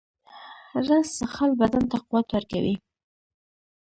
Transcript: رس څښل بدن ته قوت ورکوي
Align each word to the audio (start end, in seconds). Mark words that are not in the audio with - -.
رس 0.87 1.09
څښل 1.17 1.51
بدن 1.61 1.83
ته 1.91 1.97
قوت 2.07 2.27
ورکوي 2.31 2.75